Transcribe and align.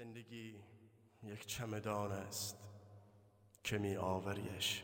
زندگی 0.00 0.54
یک 1.22 1.46
چمدان 1.46 2.12
است 2.12 2.56
که 3.64 3.78
می 3.78 3.96
آوریش. 3.96 4.82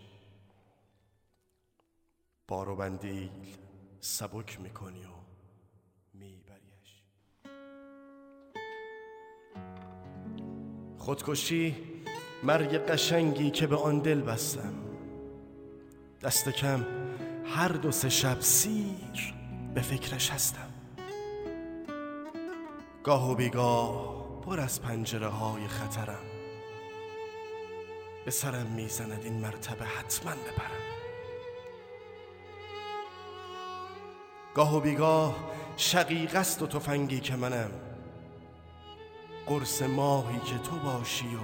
بار 2.49 2.69
و 2.69 2.77
بندیل 2.77 3.57
سبک 4.01 4.61
می‌کنی 4.61 5.05
و 5.05 5.09
میبریش 6.15 7.03
خودکشی 10.99 11.77
مرگ 12.43 12.77
قشنگی 12.77 13.51
که 13.51 13.67
به 13.67 13.77
آن 13.77 13.99
دل 13.99 14.21
بستم. 14.21 14.75
دست 16.23 16.49
کم 16.49 16.87
هر 17.45 17.69
دو 17.69 17.93
سه 17.93 18.09
شب 18.09 18.41
سیر 18.41 19.35
به 19.75 19.83
فکرش 19.83 20.31
هستم. 20.31 20.73
گاه 23.05 23.31
و 23.31 23.35
بیگاه 23.35 24.16
پر 24.47 24.61
از 24.61 24.83
پنجره 24.83 25.29
های 25.29 25.69
خطرم. 25.69 26.25
به 28.25 28.31
سرم 28.31 28.67
می‌زند 28.67 29.25
این 29.25 29.41
مرتبه 29.41 29.85
حتما 29.85 30.31
بپرم. 30.31 30.83
گاه 34.55 34.77
و 34.77 34.81
بیگاه 34.81 35.37
شقیق 35.77 36.37
است 36.37 36.63
و 36.63 36.67
تفنگی 36.67 37.21
که 37.21 37.37
منم. 37.37 37.71
قرص 39.47 39.83
ماهی 39.83 40.39
که 40.39 40.59
تو 40.59 40.77
باشی 40.77 41.37
و 41.37 41.41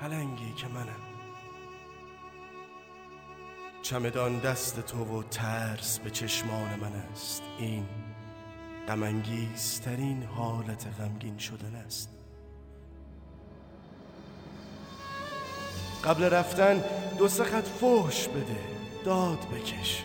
پلنگی 0.00 0.52
که 0.52 0.66
منم. 0.68 1.02
چمدان 3.82 4.38
دست 4.38 4.80
تو 4.80 5.18
و 5.18 5.22
ترس 5.22 5.98
به 5.98 6.10
چشمان 6.10 6.80
من 6.80 6.92
است. 6.92 7.42
این 7.58 7.86
غمانگیزترین 8.88 10.22
حالت 10.22 10.86
غمگین 11.00 11.38
شدن 11.38 11.74
است. 11.74 12.17
قبل 16.04 16.24
رفتن 16.24 16.84
دو 17.18 17.28
سه 17.28 17.44
خط 17.44 17.66
فحش 17.66 18.28
بده. 18.28 18.60
داد 19.04 19.38
بکش. 19.38 20.04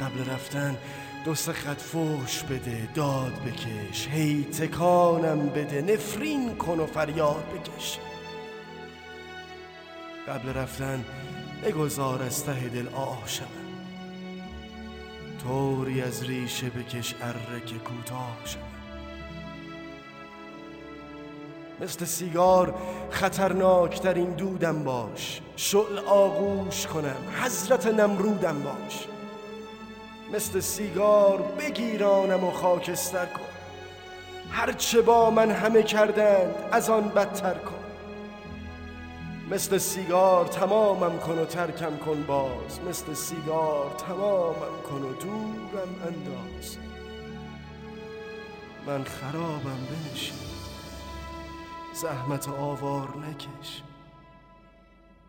قبل 0.00 0.30
رفتن 0.30 0.76
دو 1.24 1.34
سه 1.34 1.52
خط 1.52 1.80
فحش 1.80 2.42
بده. 2.42 2.88
داد 2.94 3.32
بکش. 3.32 4.08
هی 4.08 4.44
تکانم 4.44 5.48
بده. 5.48 5.82
نفرین 5.82 6.56
کن 6.56 6.80
و 6.80 6.86
فریاد 6.86 7.44
بکش. 7.54 7.98
قبل 10.28 10.48
رفتن 10.48 11.04
بگذار 11.64 12.22
از 12.22 12.44
ته 12.44 12.68
دل 12.68 12.88
شود 13.26 13.68
طوری 15.42 16.02
از 16.02 16.24
ریشه 16.24 16.70
بکش 16.70 17.14
اره 17.20 17.60
که 17.66 17.78
کوتاه 17.78 18.36
مثل 21.80 22.04
سیگار 22.04 22.74
خطرناکترین 23.10 24.30
دودم 24.30 24.84
باش. 24.84 25.40
شعل 25.56 25.98
آغوش 26.06 26.86
کنم 26.86 27.16
حضرت 27.42 27.86
نمرودم 27.86 28.62
باش. 28.62 29.06
مثل 30.32 30.60
سیگار 30.60 31.42
بگیرانم 31.58 32.44
و 32.44 32.50
خاکستر 32.50 33.26
کن. 33.26 33.40
هرچه 34.50 35.00
با 35.00 35.30
من 35.30 35.50
همه 35.50 35.82
کردند 35.82 36.54
از 36.72 36.90
آن 36.90 37.08
بدتر 37.08 37.54
کن. 37.54 37.74
مثل 39.50 39.78
سیگار 39.78 40.46
تمامم 40.46 41.18
کن 41.18 41.38
و 41.38 41.44
ترکم 41.44 41.96
کن 41.96 42.22
باز. 42.22 42.80
مثل 42.88 43.14
سیگار 43.14 43.90
تمامم 44.08 44.82
کن 44.90 45.02
و 45.02 45.12
دورم 45.12 45.94
انداز. 46.06 46.76
من 48.86 49.04
خرابم 49.04 49.86
بنشین. 49.90 50.57
زحمت 52.02 52.48
آوار 52.48 53.16
نکش. 53.16 53.82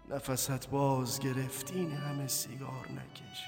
نفست 0.10 0.70
باز 0.70 1.20
گرفتین 1.20 1.92
همه 1.92 2.28
سیگار 2.28 2.88
نکش. 2.92 3.44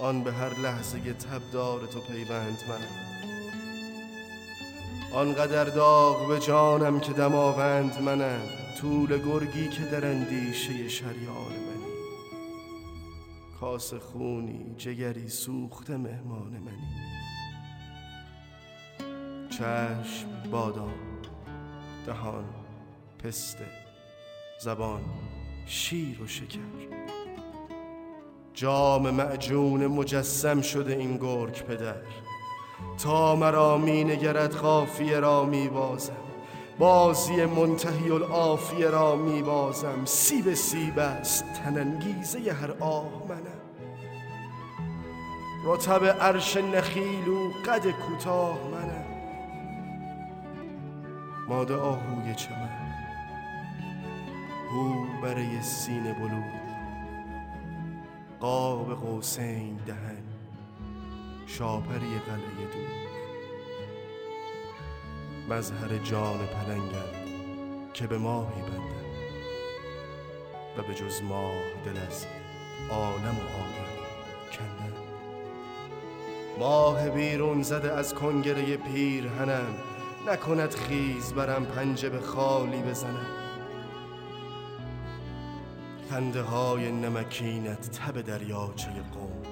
آن 0.00 0.24
به 0.24 0.32
هر 0.32 0.58
لحظه 0.58 1.12
تبدار 1.12 1.86
تو 1.86 2.00
پیوند 2.00 2.58
منم 2.68 3.22
آنقدر 5.14 5.64
داغ 5.64 6.28
به 6.28 6.38
جانم 6.38 7.00
که 7.00 7.12
دماوند 7.12 8.02
منم 8.02 8.42
طول 8.80 9.18
گرگی 9.18 9.68
که 9.68 9.82
در 9.82 10.06
اندیشه 10.06 10.88
شریان 10.88 11.52
منی. 11.52 11.92
کاس 13.60 13.94
خونی 13.94 14.74
جگری 14.76 15.28
سوخته 15.28 15.96
مهمان 15.96 16.52
منی. 16.52 17.11
چشم 19.58 20.50
بادام 20.50 20.94
دهان 22.06 22.44
پسته 23.24 23.66
زبان 24.60 25.02
شیر 25.66 26.22
و 26.22 26.26
شکر. 26.26 26.58
جام 28.54 29.10
معجون 29.10 29.86
مجسم 29.86 30.60
شده 30.60 30.92
این 30.92 31.16
گرگ 31.16 31.62
پدر. 31.64 32.02
تا 32.98 33.36
مرا 33.36 33.78
می 33.78 34.04
نگرد 34.04 34.54
خافیه 34.54 35.20
را 35.20 35.44
می 35.44 35.68
بازم 35.68 36.16
بازی 36.78 37.44
منتهی 37.44 38.10
الافیه 38.10 38.90
را 38.90 39.16
می 39.16 39.42
بازم 39.42 40.04
سیب 40.04 40.54
سیب 40.54 40.98
است 40.98 41.44
تننگیزه 41.52 42.52
هر 42.52 42.70
آه 42.80 43.26
منم. 43.28 43.62
رتب 45.64 46.04
عرش 46.04 46.56
نخیل 46.56 47.28
و 47.28 47.50
قد 47.66 47.90
کوتاه 47.90 48.58
منم. 48.72 48.91
ماده 51.52 51.76
آهوی 51.76 52.34
چمن. 52.34 52.68
هو 54.70 55.20
برای 55.22 55.62
سینه 55.62 56.12
بلو 56.12 56.42
قاب 58.40 58.94
قوسین 58.94 59.76
دهن. 59.86 60.22
شاپری 61.46 62.18
قلعه 62.26 62.66
دور. 62.72 63.02
مظهر 65.48 65.98
جان 65.98 66.38
پلنگم 66.46 67.22
که 67.94 68.06
به 68.06 68.18
ماهی 68.18 68.62
بندم 68.62 69.12
و 70.78 70.82
به 70.82 70.94
جز 70.94 71.22
ماه 71.22 71.52
دل 71.84 72.00
از 72.06 72.26
عالم 72.90 73.36
و 73.38 73.42
آدم 73.42 73.92
کندم 74.52 74.96
ماه 76.58 77.10
بیرون 77.10 77.62
زده 77.62 77.92
از 77.92 78.14
کنگره 78.14 78.76
پیرهنم 78.76 79.91
نکند 80.26 80.74
خیز 80.74 81.32
برم 81.32 81.64
پنجه 81.64 82.08
به 82.08 82.20
خالی 82.20 82.82
بزنم. 82.82 83.26
خنده 86.10 86.42
های 86.42 86.92
نمکینت 86.92 87.90
تب 87.90 88.20
دریاچه 88.20 88.90
قوم. 88.90 89.42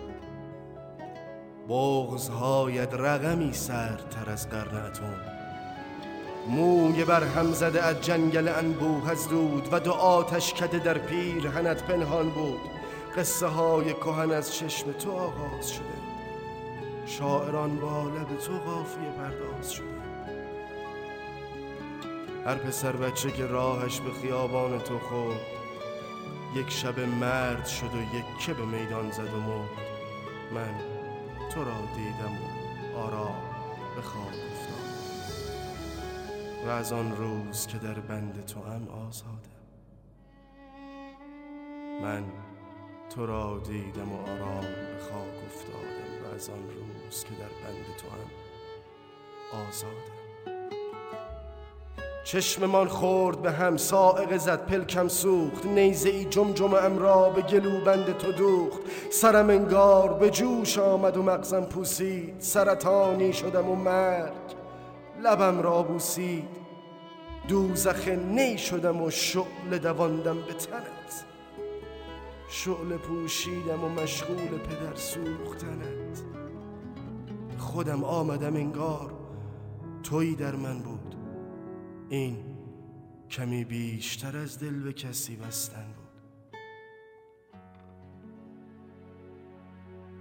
بغزهایت 1.69 2.95
رقمی 2.95 3.53
سرتر 3.53 4.31
از 4.31 4.49
قرن 4.49 4.87
اتم. 4.87 5.15
موی 6.49 7.05
بر 7.05 7.25
هم 7.25 7.53
زده 7.53 7.83
از 7.83 8.01
جنگل 8.01 8.49
انبوه 8.49 9.11
از 9.11 9.29
دود 9.29 9.69
و 9.73 9.81
دو 9.81 9.93
آتش 9.93 10.55
کده 10.55 10.79
در 10.79 10.99
پیرهنت 10.99 11.83
پنهان 11.83 12.31
بود. 12.31 12.61
قصه 13.17 13.47
های 13.47 13.95
کهن 13.95 14.31
از 14.31 14.55
چشم 14.55 14.93
تو 14.93 15.13
آغاز 15.13 15.71
شده. 15.71 15.85
شاعران 17.07 17.77
با 17.77 18.03
لب 18.03 18.39
تو 18.39 18.53
قافیه 18.53 19.11
پرداز 19.19 19.73
شده. 19.73 20.00
هر 22.47 22.55
پسر 22.55 22.93
بچه 22.93 23.31
که 23.31 23.47
راهش 23.47 24.01
به 24.01 24.11
خیابان 24.13 24.79
تو 24.79 24.99
خورد 24.99 25.41
یک 26.55 26.71
شب 26.71 27.01
مرد 27.01 27.67
شد 27.67 27.95
و 27.95 28.17
یک 28.17 28.57
به 28.57 28.65
میدان 28.65 29.11
زد 29.11 29.35
و 29.35 29.41
مرد. 29.41 29.71
من 30.55 30.75
تو 31.51 31.65
را 31.65 31.81
دیدم 31.95 32.33
و 32.33 32.99
آرام 32.99 33.43
به 33.97 34.03
خواب 34.03 34.27
افتادم 34.27 34.91
و 36.67 36.69
از 36.69 36.93
آن 36.93 37.17
روز 37.17 37.67
که 37.67 37.79
در 37.79 38.01
بند 38.01 38.45
تو 38.47 38.61
هم 38.61 38.89
آزادم. 38.89 39.61
من 42.03 42.25
تو 43.15 43.27
را 43.27 43.59
دیدم 43.59 44.13
و 44.13 44.17
آرام 44.17 44.61
به 44.61 44.99
خواب 45.11 45.29
افتادم 45.47 46.25
و 46.25 46.35
از 46.35 46.51
آن 46.51 46.69
روز 46.69 47.25
که 47.25 47.35
در 47.35 47.69
بند 47.69 47.97
تو 47.97 48.09
هم 48.09 48.31
آزادم. 49.69 50.30
چشممان 52.31 52.89
خورد 52.89 53.43
به 53.43 53.53
هم 53.53 53.77
سائق 53.77 54.37
زد 54.37 54.67
پلکم 54.67 55.09
سوخت. 55.09 55.67
نیزه 55.67 56.09
ای 56.09 56.25
جمجم 56.25 56.99
را 56.99 57.31
به 57.31 57.43
گلو 57.43 57.85
بند 57.85 58.19
تو 58.19 58.33
دوخت. 58.33 58.81
سرم 59.11 59.51
انگار 59.51 60.13
به 60.13 60.31
جوش 60.31 60.79
آمد 60.79 61.17
و 61.17 61.23
مغزم 61.23 61.65
پوسید. 61.65 62.35
سرطانی 62.39 63.33
شدم 63.33 63.69
و 63.69 63.75
مرگ 63.75 64.33
لبم 65.23 65.63
را 65.63 65.83
بوسید. 65.83 66.49
دوزخ 67.49 68.09
نی 68.09 68.59
شدم 68.59 69.03
و 69.03 69.11
شعل 69.11 69.79
دواندم 69.83 70.37
به 70.37 70.53
تنت. 70.53 71.25
شعل 72.51 72.97
پوشیدم 72.97 73.85
و 73.85 73.89
مشغول 73.89 74.59
پدر 74.59 74.95
سوختنت. 74.95 76.23
خودم 77.59 78.05
آمدم 78.05 78.57
انگار 78.57 79.11
توی 80.03 80.35
در 80.35 80.55
من 80.57 80.79
بود. 80.79 81.20
این 82.11 82.37
کمی 83.31 83.65
بیشتر 83.65 84.37
از 84.37 84.59
دل 84.59 84.83
به 84.83 84.93
کسی 84.93 85.37
بستن 85.37 85.87
بود. 85.97 86.11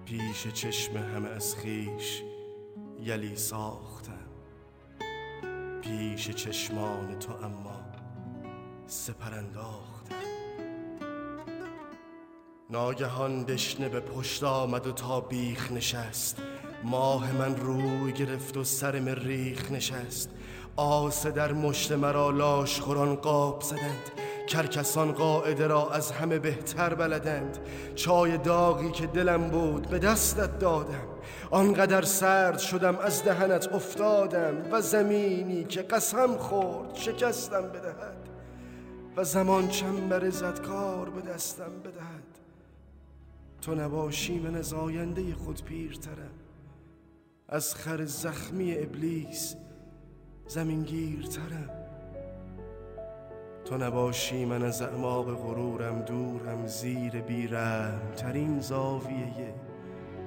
پیش 0.05 0.47
چشم 0.47 0.97
همه 0.97 1.29
از 1.29 1.55
خیش 1.55 2.21
یلی 3.01 3.35
ساختم 3.35 4.29
پیش 5.81 6.29
چشمان 6.29 7.19
تو 7.19 7.33
اما 7.33 7.81
سپر 8.87 9.33
انداختم 9.33 10.15
ناگهان 12.69 13.43
دشنه 13.43 13.89
به 13.89 13.99
پشت 13.99 14.43
آمد 14.43 14.87
و 14.87 14.91
تا 14.91 15.21
بیخ 15.21 15.71
نشست. 15.71 16.41
ماه 16.83 17.31
من 17.31 17.55
روی 17.55 18.13
گرفت 18.13 18.57
و 18.57 18.63
سر 18.63 18.99
مریخ 18.99 19.71
نشست. 19.71 20.38
آسه 20.79 21.31
در 21.31 21.53
مشت 21.53 21.91
مرا 21.91 22.29
لاش 22.29 22.81
خوران 22.81 23.15
قاب 23.15 23.61
زدند. 23.61 24.11
کرکسان 24.47 25.11
قاعده 25.11 25.67
را 25.67 25.89
از 25.89 26.11
همه 26.11 26.39
بهتر 26.39 26.93
بلدند. 26.93 27.57
چای 27.95 28.37
داغی 28.37 28.91
که 28.91 29.07
دلم 29.07 29.49
بود 29.49 29.87
به 29.87 29.99
دستت 29.99 30.59
دادم. 30.59 31.07
آنقدر 31.51 32.01
سرد 32.01 32.59
شدم 32.59 32.97
از 32.97 33.23
دهنت 33.23 33.73
افتادم 33.73 34.71
و 34.71 34.81
زمینی 34.81 35.63
که 35.63 35.81
قسم 35.81 36.37
خورد 36.37 36.95
شکستم 36.95 37.61
بدهد 37.61 38.29
و 39.17 39.23
زمان 39.23 39.67
چنبر 39.67 40.29
زد 40.29 40.61
کار 40.61 41.09
به 41.09 41.21
دستم 41.21 41.79
بدهد. 41.83 42.39
تو 43.61 43.75
نباشی 43.75 44.39
من 44.39 44.55
از 44.55 44.73
آینده 44.73 45.35
خود 45.35 45.63
پیرترم. 45.63 46.39
از 47.49 47.75
خر 47.75 48.05
زخمی 48.05 48.75
ابلیس 48.77 49.55
زمینگیرترم. 50.49 51.69
تو 53.65 53.77
نباشی 53.77 54.45
من 54.45 54.63
از 54.63 54.81
اعماق 54.81 55.25
غرورم 55.25 56.01
دورم 56.01 56.67
زیر 56.67 57.21
بیرم. 57.21 58.01
ترین 58.17 58.59
زاویه 58.59 59.53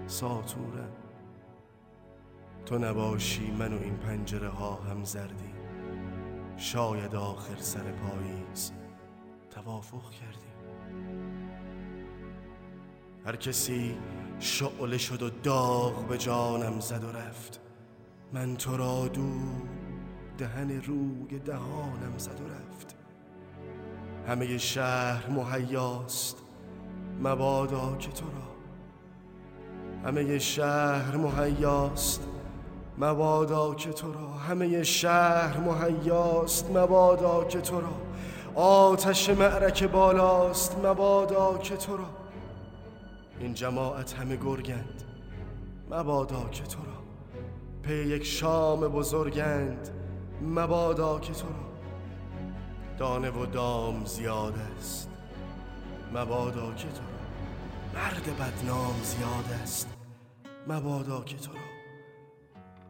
ساتورم. 0.07 0.93
تو 2.67 2.79
نباشی 2.79 3.51
من 3.51 3.73
و 3.73 3.83
این 3.83 3.97
پنجره 3.97 4.49
ها 4.49 4.75
هم 4.75 5.05
زردیم 5.05 5.55
شاید 6.57 7.15
آخر 7.15 7.57
سر 7.57 7.93
پاییز 7.93 8.73
توافق 9.51 10.11
کردیم 10.11 10.53
هر 13.27 13.37
کسی 13.37 13.97
شعله 14.39 14.99
شد 14.99 15.23
و 15.23 15.31
داغ 15.31 16.07
به 16.07 16.19
جانم 16.19 16.81
زد 16.81 17.05
و 17.05 17.13
رفت. 17.13 17.61
من 18.33 18.57
تو 18.57 18.77
را 18.77 19.09
دو 19.09 19.31
دهن 20.38 20.70
روی 20.70 21.38
دهانم 21.38 22.19
زد 22.19 22.40
و 22.40 22.44
رفت. 22.44 22.96
همه 24.29 24.58
شهر 24.58 25.31
مهیاست 25.31 26.37
مبادا 27.23 27.96
که 27.96 28.11
تو 28.11 28.25
را. 28.25 28.52
همه 30.05 30.38
شهر 30.38 31.17
مهیاست 31.17 32.29
مبادا 32.99 33.75
که 33.75 33.93
تو 33.93 34.12
را. 34.12 34.29
همه 34.29 34.82
شهر 34.82 35.56
مهیاست 35.61 36.70
مبادا 36.70 37.44
که 37.44 37.61
تو 37.61 37.81
را. 37.81 37.93
آتش 38.55 39.31
معرک 39.31 39.84
بالاست 39.84 40.76
مبادا 40.84 41.58
که 41.58 41.76
تو 41.76 41.96
را. 41.96 42.06
این 43.40 43.55
جماعت 43.55 44.12
همه 44.12 44.37
گرگند 44.37 45.02
مبادا 45.90 46.49
که 46.52 46.62
تو 46.62 46.79
را. 46.79 47.02
پی 47.82 47.94
یک 47.94 48.25
شام 48.25 48.81
بزرگند 48.81 50.02
مبادا 50.43 51.19
که 51.19 51.33
تو 51.33 51.47
را 51.47 51.73
دانه 52.99 53.31
و 53.31 53.47
دام 53.47 54.05
زیاد 54.05 54.55
است. 54.79 55.09
مبادا 56.15 56.75
که 56.75 56.89
تو 56.89 57.03
را 57.03 58.00
مرد 58.00 58.37
بدنام 58.39 58.94
زیاد 59.03 59.61
است. 59.62 59.89
مبادا 60.69 61.21
که 61.21 61.37
تو 61.37 61.50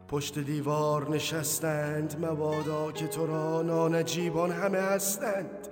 پشت 0.08 0.38
دیوار 0.38 1.10
نشستند. 1.10 2.25
مبادا 2.25 2.93
که 2.93 3.06
تو 3.06 3.26
را 3.26 3.62
نانجیبان 3.62 4.50
همه 4.50 4.78
هستند. 4.78 5.69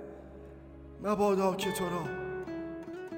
مبادا 1.03 1.55
که 1.55 1.71
تو 1.71 1.83
را 1.83 2.21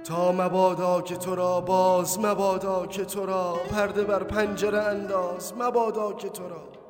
تا 0.04 0.32
مبادا 0.32 1.02
که 1.02 1.16
تو 1.16 1.36
را 1.36 1.62
باز 1.62 2.20
مبادا 2.20 2.88
که 2.88 3.06
تو 3.06 3.26
را 3.26 3.54
پرده 3.72 4.04
بر 4.04 4.24
پنجره 4.24 4.82
انداز. 4.82 5.54
مبادا 5.60 6.14
که 6.14 6.30
تو 6.30 6.50
را 6.50 6.83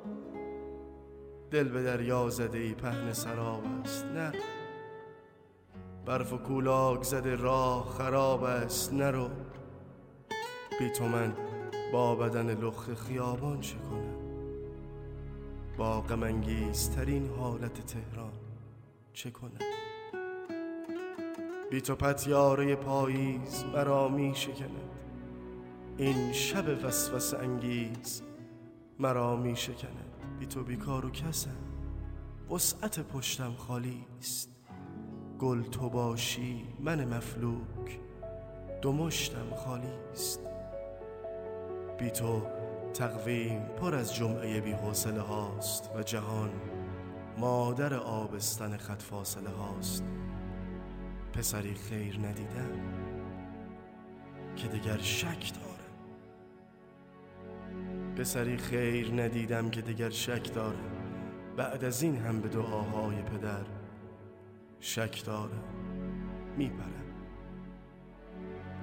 دل 1.53 1.69
به 1.69 1.83
دریا 1.83 2.29
زده 2.29 2.57
ای 2.57 2.73
پهن 2.73 3.13
سراب 3.13 3.63
است. 3.83 4.05
نه. 4.05 4.31
برف 6.05 6.33
و 6.33 6.37
کولاک 6.37 7.03
زده 7.03 7.35
راه 7.35 7.85
خراب 7.97 8.43
است. 8.43 8.93
نرو 8.93 9.29
بی 10.79 10.89
تو 10.89 11.07
من 11.07 11.33
با 11.93 12.15
بدن 12.15 12.59
لخ 12.59 12.93
خیابان 12.93 13.59
چه 13.59 13.75
کنم؟ 13.77 14.15
با 15.77 16.01
غمانگیزترین 16.01 17.29
حالت 17.37 17.85
تهران 17.85 18.33
چه 19.13 19.31
کنم؟ 19.31 19.59
بی 21.71 21.81
تو 21.81 21.95
پتیاره 21.95 22.75
پاییز 22.75 23.65
مرا 23.73 24.07
می 24.07 24.35
شکند. 24.35 24.89
این 25.97 26.31
شب 26.31 26.85
وسوسه 26.85 27.37
انگیز 27.37 28.21
مرا 28.99 29.35
می 29.35 29.55
شکند. 29.55 30.12
بی 30.39 30.45
تو 30.45 30.63
بیکار 30.63 31.05
و 31.05 31.09
کسم 31.09 31.57
وسعت 32.51 32.99
پشتم 32.99 33.53
خالی 33.53 34.05
است. 34.19 34.49
گل 35.39 35.63
تو 35.63 35.89
باشی 35.89 36.67
من 36.79 37.05
مفلوک. 37.05 37.99
دو 38.81 38.91
مشتم 38.91 39.55
خالی 39.55 39.93
است. 40.11 40.39
بی 41.99 42.09
تو 42.11 42.47
تقویم 42.93 43.61
پر 43.65 43.95
از 43.95 44.15
جمعه 44.15 44.61
بی 44.61 44.71
حوصله 44.71 45.21
هاست 45.21 45.91
و 45.95 46.03
جهان 46.03 46.51
مادر 47.37 47.93
آبستن 47.93 48.77
خط 48.77 49.01
فاصله 49.01 49.49
هاست. 49.49 50.03
پسری 51.33 51.73
خیر 51.73 52.19
ندیدم 52.19 52.71
که 54.55 54.67
دیگر 54.67 54.97
شک 54.97 55.53
دارم. 55.53 55.82
پسری 58.17 58.57
خیر 58.57 59.21
ندیدم 59.21 59.69
که 59.69 59.81
دیگر 59.81 60.09
شک 60.09 60.53
دارم 60.53 60.93
بعد 61.57 61.83
از 61.83 62.03
این 62.03 62.17
هم 62.17 62.41
به 62.41 62.49
دعاهای 62.49 63.21
پدر 63.21 63.65
شک 64.79 65.25
دارم 65.25 65.63
میپرم. 66.57 66.89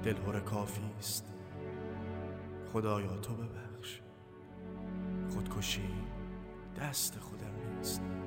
دلهور 0.03 0.41
کافی 0.41 0.83
است. 0.99 1.35
خدایا 2.73 3.17
تو 3.17 3.35
ببخش. 3.35 4.01
خودکشی 5.31 5.91
دست 6.81 7.19
خودم 7.19 7.77
نیست. 7.77 8.20